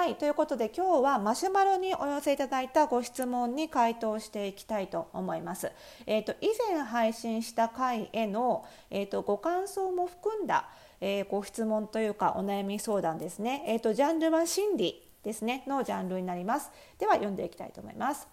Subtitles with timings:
[0.00, 5.70] はいということで今日はマシュマロにお寄せいただいたご質問に回答していきたいと思います。
[6.06, 10.70] えーと、以前配信した回への、えーと、ご感想も含んだ、
[11.02, 16.70] えー、ご質問というかお悩み相談ですね、えーと、ジャンルは心理ですねのジャンルになります。
[16.98, 18.26] では読んでいきたいと思います。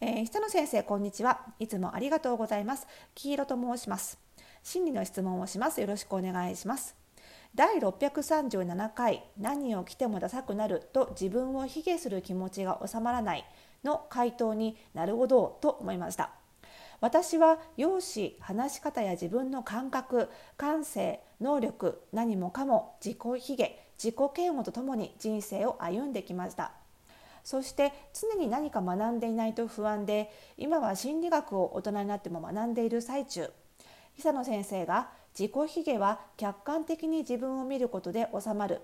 [0.00, 2.86] えー、久野先生こんにちはいつもありがとうございます。
[3.16, 4.20] 黄色と申します。
[4.62, 5.80] 心理の質問をします。
[5.80, 7.07] よろしくお願いします。
[7.54, 13.44] 第637回「何を着てもダサくなる」と自分を卑下する気持ちが収まらない
[13.84, 16.30] の回答になるほどと思いました。
[17.00, 26.72] 私は容姿話し方や自分の感覚感性能力何もかも自己卑下自己嫌悪とともに人生を歩んできました。
[27.44, 33.50] そして常に何か学んでいないと不安で今は心理学を大人になっても学んでいる最中。
[34.16, 38.80] 久野先生が自己卑下は客観的に自分を見ることで収まる。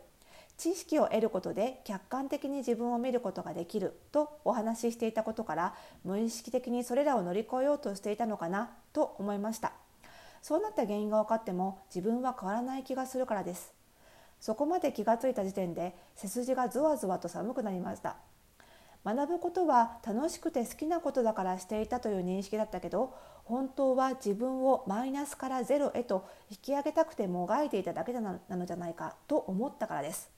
[0.56, 3.98] 知識を得ることで客観的に自分を見ることができる。
[4.12, 8.70] とお話ししていたことから無意識的にそれらを乗り越えようとしていたのかな。
[8.92, 9.72] と思いました。
[10.42, 13.72] そうなった原因が分かっても自分は変わらない気がするからです。
[14.40, 18.16] そこまで気がついた時点で背筋がゾワゾワと寒くなりました。
[19.04, 23.14] 学ぶことは楽しくて好きなことだからしていたという認識だったけど
[23.44, 30.30] 本当は自分をマイナスからゼロへと引き上げたくてもがいていただけなのじゃないかと思ったからです。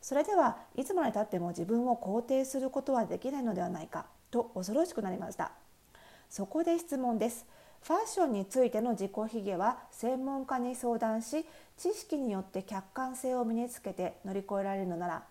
[0.00, 5.52] それではいつまでたっても自分を肯定することはできないのではないかと恐ろしくなりました。
[6.28, 7.46] そこで質問です。
[7.82, 11.46] ファッションについての自己卑下は専門家に相談し
[11.76, 15.22] 知識によって客観性を身につけて乗り越えられるのなら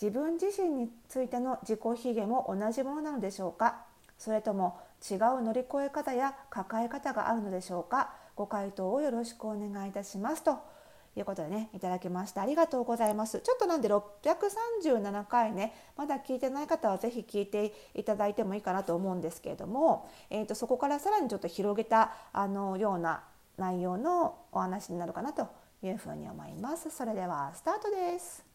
[0.00, 3.84] 自分自身についての自己卑下も同じものなのでしょうか？
[4.18, 8.12] それとも違う乗り越え方や抱え方があるのでしょうか？
[8.36, 10.58] ご回答をよろしくお願いいたしますと
[11.16, 13.40] いうことでねいただきましたありがとうございます。
[13.40, 23.22] ちょっとなんで637回ねまだ聞いてない方は是非聞いていただいてもいいかなと思うんですけれども、えーと、そこからさらにちょっと広げたあのような
[23.58, 25.48] 内容のお話になるかなと
[25.82, 26.90] いうふうに思います。
[26.90, 28.49] それではスタートです。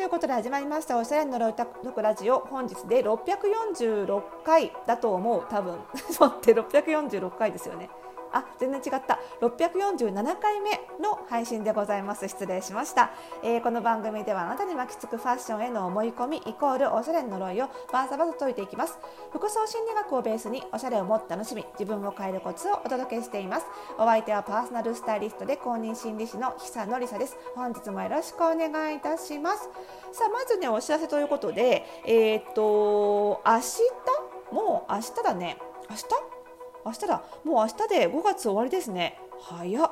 [0.00, 0.96] ということで始まりました。
[0.96, 2.38] おしゃれのロイタクラジオ。
[2.38, 5.44] 本日で646回だと思う。
[5.50, 5.78] 多分。
[6.10, 7.90] そうって646回ですよね。
[8.32, 9.18] あ全然違った。
[9.40, 10.70] 647回目
[11.00, 12.28] の配信でございます。
[12.28, 13.10] 失礼しました、
[13.42, 18.98] えー、この番組ではあなたに巻きつくファッションへの思い込みイコールおしゃれの呪いをバーサバサ解いていきます。
[19.32, 23.66] 服装心理学をベースにおしゃれをもっと楽しみ自分を変えるコツをお届けしています。
[23.98, 27.36] お相手はパーソナルスタイリストで公認心理師の久野里沙です。
[27.54, 29.68] 本日もよろしくお願いいたします。
[30.12, 34.54] さあまずねお知らせということでえっ、と明日？
[34.54, 35.58] もう明日だね。
[35.88, 36.39] 明日？
[36.84, 37.22] 明日だ。
[37.44, 39.18] もう明日で5月終わりですね。
[39.40, 39.90] 早っ。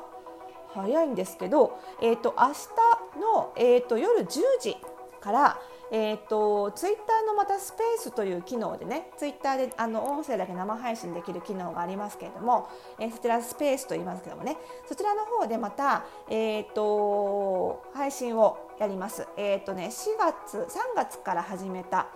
[0.73, 4.27] 早いんですけど、えーと、明日の、えーと、夜10
[4.61, 4.77] 時
[5.19, 5.59] から、
[5.91, 12.69] えーと、ツイッターのまたスペースという機能でねツイッターであの音声だけ生配信できる機能がありますけれども、
[12.99, 14.57] えー、そちらスペースと言いますけどもね
[14.87, 19.27] そちらの方でまた、えー、と配信をやります。
[19.35, 22.07] えーとね、4月3月から始めた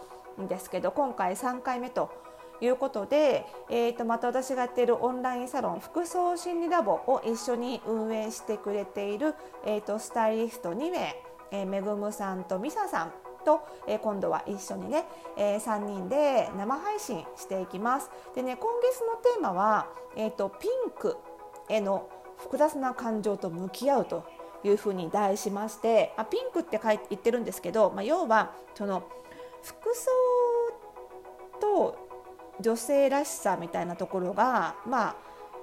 [0.41, 2.09] んですけど今回3回目と
[2.61, 11.15] いうことで、えー、とまた私がやっているオンラインサロン服装心理ラボを一緒に運営してくれている、えー、とスタイリスト2名、
[11.51, 13.13] えー、めぐむさんとみささん
[13.43, 15.05] と、えー、今度は一緒にね、
[15.37, 18.09] えー、3人で生配信していきます。
[18.35, 21.17] でね今月のテーマは、えーと、ピンク
[21.69, 24.25] への複雑な感情と向き合うと
[24.63, 29.03] いうふうに題しまして、まあ、ピンクって書いて言ってるんですけど、まあ、要はその
[29.61, 30.09] 服装
[31.59, 32.02] と
[32.59, 35.15] 女性らしさみたいなところがまあ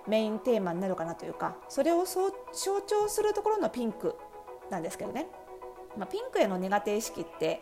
[0.06, 2.30] メインテーマになるかなというかそれを象
[2.80, 4.16] 徴するところのピンク
[4.70, 5.26] なんですけどね、
[5.96, 7.60] まあ、ピンクへの苦手意識って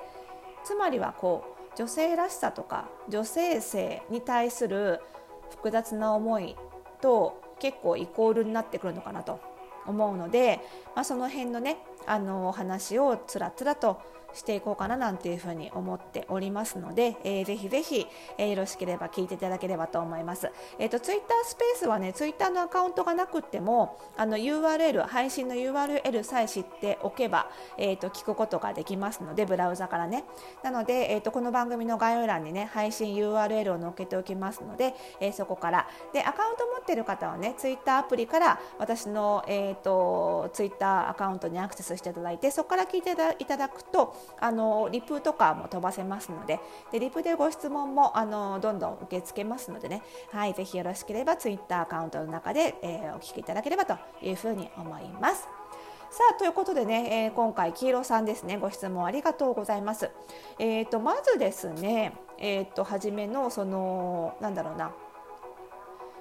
[0.64, 5.00] つまりはこう女性らしさとか女性性に対する
[5.50, 6.56] 複雑な思い
[7.00, 9.40] と結構イコールになってくるのかなと
[9.86, 10.60] 思うので、
[10.94, 14.00] まあ、その辺のねあのお話をつらつらと
[14.34, 20.50] していこうかななんていうふうに思っておりますので、えー、ぜひぜひ、えー、よろしければ聞いていただければと思います。
[20.78, 30.24] えっ、ー、とツイッタースペースはねツイッターのアカウントがなくてもあの URL 配信の URL さえ知っておけばえっ、ー、と聞くことができますのでブラウザからね。
[30.62, 46.60] なのでえっ、ー、とこの番組の概要欄にね配信 URL を載っけておきますので、えー、そこからでアカウント持ってる方はねツイッターアプリから私のえっ、ー、とツイッターアカウントにアクセスしていただいてそこから聞いていただくとあのリプとかも飛ばせますので
[46.92, 55.48] でリプでご質問もあのどんどん受け付けますのでね、はい、ぜひよろしければツイッターアカウントの中で、えー、お聞きいただければというふうに思います。
[56.10, 60.10] さあということでね、えー、今回黄色さんですねご質問ありがとうございます。
[60.58, 64.92] えーと、まずですね、えーと、初めのそのなんだろうな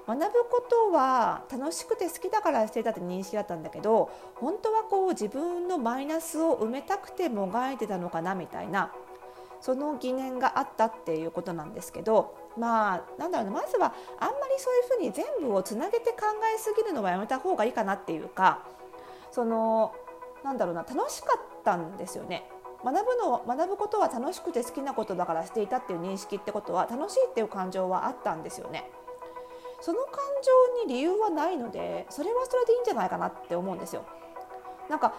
[0.07, 8.94] 学ぶことは楽しくて好きだからしてたって認識だったんだけど本当はこう自分のマイナスを埋めたくてもがいてたのかなみたいな
[9.59, 16.25] その疑念があったっていうことなんですけどまあなんだろうなまずはあんまりそういうふうに全部をつなげて考
[16.56, 18.63] えすぎるのはやめた方がいいかなっていうか
[19.31, 19.94] その
[20.44, 22.50] なんだろうな楽しかったんですよね。
[22.86, 28.89] 学ぶの学ぶことは楽しくて好きなことだからしていたっていう認識ってことは楽しいっていう感情はあったんですよね。
[29.79, 30.13] その感
[30.81, 34.06] 情に理由はないのでそれはそれでいいんじゃないかなって思うんですよ。
[34.89, 35.13] なんか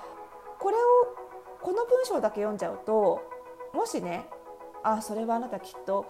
[0.58, 0.81] これを
[1.62, 3.20] この文章だけ読んじゃうと
[3.72, 4.28] もしね
[4.82, 6.06] あそれはあなたきっと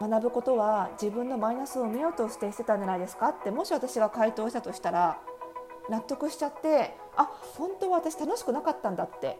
[0.00, 5.20] 学ぶことは自分のマイナスを見ようとしてしてたんじゃないですかってもし私が回答したとしたら
[5.88, 9.38] 納得しちゃってあ本当は私楽しくなかったんだって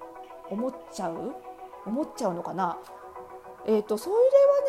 [0.50, 1.34] 思っちゃう？
[1.86, 2.78] 思っちゃうのかな？
[3.66, 4.26] えーと、それはね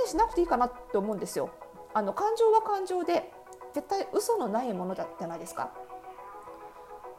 [0.08, 1.50] しなくていいかなって思うんですよ。
[1.94, 3.32] あの感情は感情で
[3.74, 5.72] 絶対嘘のないものだじゃないですか？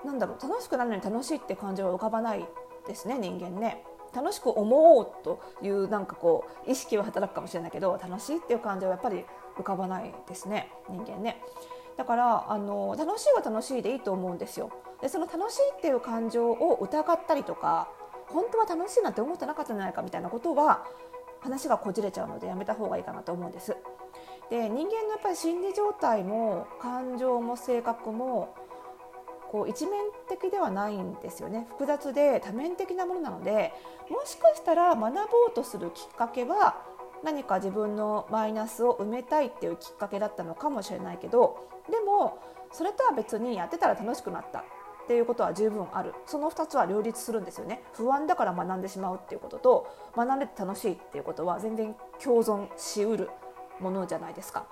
[0.04, 2.46] なんだろう楽しくなるのに楽しいって感情は浮かばない
[2.86, 3.84] ですね人間ね。
[4.12, 9.24] 楽しく思おうというなんかこう意識は働くかもしれないけど楽しいっていう感情はやっぱり
[9.56, 11.40] 浮かばないですね人間ね。
[11.96, 14.70] だからあの楽しいは楽しいでいいと思うんですよ。
[15.00, 17.88] でその楽しいっていう感情を疑ったりとか
[18.28, 20.86] 本当は楽しいなんて思ってなかったんじゃないかみたいなことは
[21.40, 23.76] 話がこじれちゃうのでやめた方がいいかなと思うんです。
[24.50, 28.54] で人間のやっぱり心理状態も感情も性格も
[29.50, 31.66] こう一面的ではないんですよね。
[31.70, 33.72] 複雑で多面的なものなので
[34.10, 35.20] もしかしたら学ぼ
[35.50, 36.82] うとするきっかけは
[37.24, 42.38] 何か自分のマイナスを埋めたいっていうきっかけだったのかもしれないけどでも
[42.72, 44.64] それとは別にやってたら楽しくなった。
[45.02, 46.14] っていうことは十分ある。
[46.24, 47.82] その2つは両立するんですよね。
[47.94, 53.28] 不安だから学んでしまうっていうことと学んでて楽しいっていうことは全然共存しうる。
[53.80, 54.66] ものじゃないですか。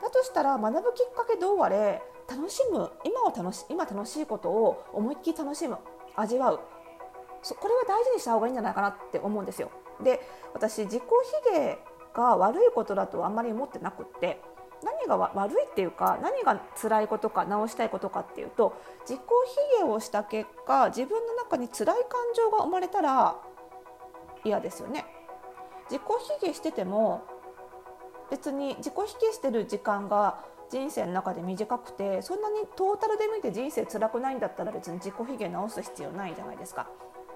[0.00, 5.78] だとしたら学ぶきっかけどうあれ楽しむ今を楽し今楽しいことを思いっきり楽しむ
[6.14, 6.60] 味わう。
[7.60, 9.70] これは大事にした方がいいんじゃないかなって思うんですよ。
[10.02, 10.20] で
[10.54, 11.78] 私自己卑
[12.14, 14.40] 下が悪いことだとあんまり思ってなくって
[14.82, 19.20] 何が悪いっていうか何が辛いことか直したいことかっていうと自己
[19.78, 23.36] 卑下をした結果自分の中に辛い感情が生まれたら
[24.44, 25.04] 嫌ですよね。
[25.90, 26.02] 自己
[26.40, 27.22] 卑下してても
[28.30, 30.40] 別に自己卑下してる時間が
[30.70, 36.88] 人生の中で短くてそんなにトータルで見て人生辛くないんだったら別に自己卑下直す必要ないじゃないですか。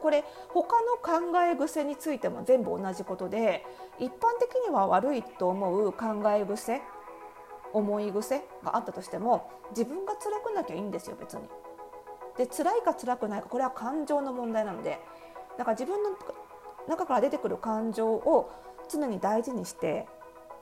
[0.03, 3.65] これ他の考え癖についても全部同じことで
[4.01, 6.83] 一般的には悪いと思う考え癖
[7.73, 11.43] 思い癖があったとしても自分が辛くなきゃいいんですよ別に。
[12.37, 14.99] で辛いか辛くないかこれは感情の問題なので
[15.57, 16.11] だから自分の
[16.89, 18.51] 中から出てくる感情を
[18.89, 20.09] 常に大事にして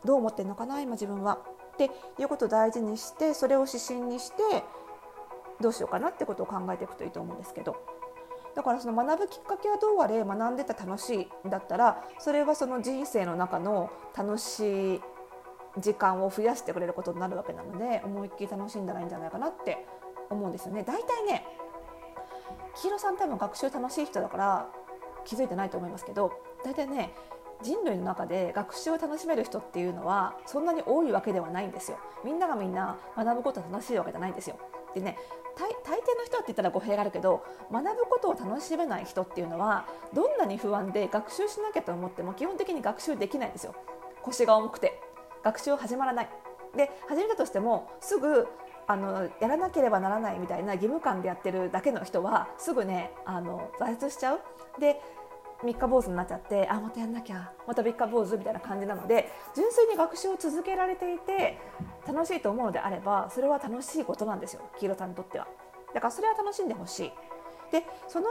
[0.04, 1.38] どう思ってるのかな今自分は
[1.74, 4.64] っていうことを大事にしてそれを指針にして
[5.60, 7.76] どうしようかなってことを考えていくといいと思うんですけど
[8.54, 15.00] だからその学ぶきっかけはどうあれ学んでた楽しいだったらそれはその人生の中の楽しい
[15.78, 19.86] 時間を増やしてくれることになるわけなので思いっきり楽しんだらいいんじゃないかなって
[20.30, 20.82] 思うんですよね。
[20.82, 21.44] 大体ね
[22.76, 24.68] 黄色さん多分学習楽しい人だから
[25.24, 26.32] 気づいてないと思いますけど
[26.64, 27.12] 大体ね
[27.62, 31.98] 人類の中で学習を楽しめる人っていうのはそんなに多いわけではないんですよ。
[32.24, 34.58] みんながみんな学ぶことが楽しいわけじゃないんですよ。
[34.94, 35.16] でね
[35.56, 43.74] 大抵の人って言ったら語弊があるけど学ぶことを楽しめない人っていうのはどんなに不安で学習しなきゃと思っても基本的に学習できないんですよ
[44.22, 44.98] 腰が重くて
[45.42, 46.28] 学習始まらない
[46.76, 48.46] で始めたとしてもすぐ
[48.86, 54.40] あのやらなければならないみたいな義務感でやってるだけの人はすぐねあの挫折しちゃう
[54.80, 55.00] で
[55.62, 61.58] 三日坊主になっちゃってあまたやんなきゃまた三日坊主みたいな感じなので純粋に学習を続けられていて
[62.06, 65.46] 楽しいと思うのであればそれは楽しいことなんですよ黄色さんにとっては。
[65.92, 67.12] だからそれは楽しんでほしい。
[67.72, 68.26] でその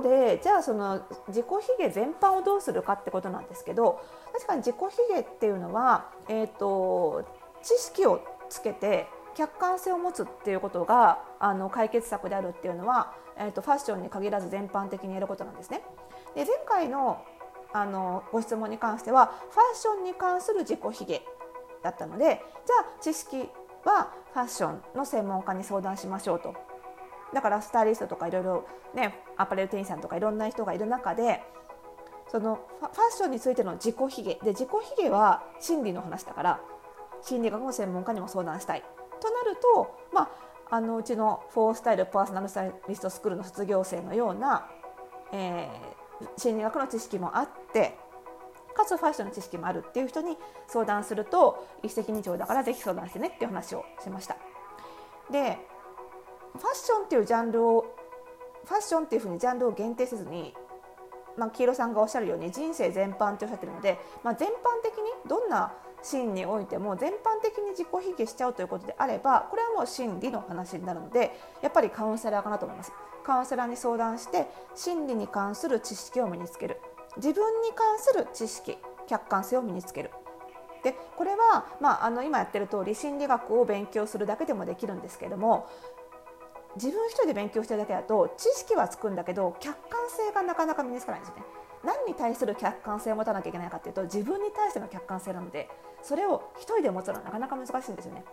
[0.00, 4.00] 一方でじゃあその自己卑下全般をどうするかってことなんですけど
[4.32, 7.24] 確かに自己卑下っていうのは、えーと、
[7.62, 15.82] 知識をつけて客観性を持つっていうことがあの解決策であるっていうのは、えーとファッションに限らず全般的にやることなんですね。
[16.34, 17.24] で前回の
[17.72, 21.22] あのご質問に関してはファッションに関する自己卑下
[21.82, 23.48] だったのでじゃあ知識
[23.84, 26.54] はファッションの専門家に相談しましょうと。
[27.32, 31.42] だからスタイリストとかいろいろねアパレル店員さんとかいろんな人がいる中で
[32.28, 34.44] そのファッションについての自己卑下。
[34.44, 36.60] で自己卑下は心理の話だから
[37.22, 38.84] 心理学の専門家にも相談したい。
[39.20, 40.30] となると、ま
[40.70, 44.68] あ、あのうちのフォースタイルパーソナルスタイリストスクールの卒業生のような、
[45.32, 46.03] えー、
[46.36, 47.96] 心理学の知識もあって
[48.74, 54.36] かつファッションの知識もあるっていう人に相談すると一石二鳥だから是非相談してねっていう話をしました。
[55.30, 55.58] で
[56.52, 57.96] ファッションっていうジャンルを
[58.64, 60.54] ファッションっていうふうにジャンルを限定せずに、
[61.36, 64.52] まあ、黄色さんがおっしゃるように人生全般っておっしゃってるので、まあ、全般
[64.82, 65.72] 的にどんな
[66.04, 71.32] シーンにおいても全般的に自己卑下しちゃうということであればこれはもう心理の話になるので
[71.62, 72.92] やっぱりカウンセラーかなと思います。
[73.24, 76.80] カウンセラーに相談して心理に関する知識を身につける。
[77.16, 80.10] 自分に関する知識客観性を身につける。
[80.82, 85.66] でこれは、まあ、あの今やってる通り心理学を勉強するだけでもできるんですけども
[86.76, 91.63] 自分一人で勉強してるだけだと知識はつくんだけど客観性がなかなか身につかないんですよね。
[91.84, 95.68] 何に対する客観性を持たなきゃいけないかっていうと自分に対しての客観性なので
[96.02, 98.24] それを一人で持つのはなかなか難しいんですよね。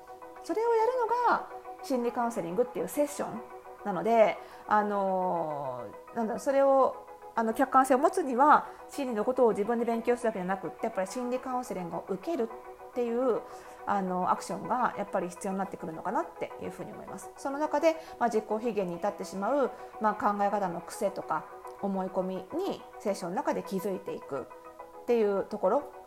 [0.44, 0.92] それをやる
[1.30, 1.48] のが
[1.84, 3.42] 心理カウンセリングっていうセッション
[3.86, 12.50] なので、あのー、なんだろうそれをあの客観性を持つには心理のことを自分で勉強するだけじゃなくってやっぱり心理カウンセリングを受ける
[12.90, 13.42] っていう
[13.86, 17.30] あのアクションがやっぱり必要になってくるのかなっていうふうに思います。
[17.38, 21.46] その中で、まあ、実行卑下に至ってしまう、まあ、考え方の癖とか
[21.82, 24.48] 思い込みに聖書の中で気づいていく
[25.02, 26.02] っていうところ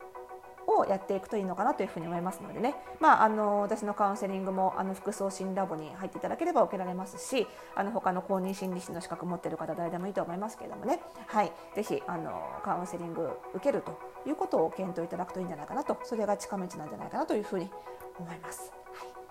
[0.66, 15.98] をやっていくといいのかなというふうに思いますのでね、まあ、あの私のカウンセリングもあの服装診ラボに入っていただければ受けられますしあの他の公認心理師の資格持ってる方誰でもいいと思いますけれどもね、はい、ぜひあのカウンセリング受けるということを検討いただくといいんじゃないかなと。
[16.04, 17.70] それが近道なんじゃないかなというふうに
[18.18, 18.83] 思います。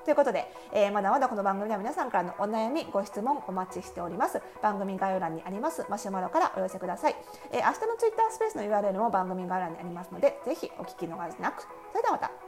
[0.03, 4.41] ということで、えー、まだまだこの番組では皆さんからのお悩み、ご質問お待ちしております。
[4.61, 7.15] 番組概要欄にありますマシュマロからお寄せください。
[7.51, 11.61] えー、明日のツイッタースペースの URL も番組概要欄にありますので、ぜひお聞き逃しなく。
[11.91, 12.42] それではまた。